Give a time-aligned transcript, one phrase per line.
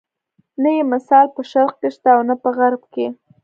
[0.61, 3.05] نه یې مثال په شرق کې شته او نه په غرب کې.